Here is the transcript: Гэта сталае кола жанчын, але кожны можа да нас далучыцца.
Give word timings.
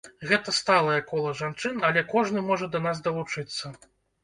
Гэта 0.29 0.53
сталае 0.59 0.95
кола 1.11 1.33
жанчын, 1.43 1.77
але 1.91 2.05
кожны 2.15 2.45
можа 2.51 2.73
да 2.75 2.85
нас 2.89 3.05
далучыцца. 3.11 3.75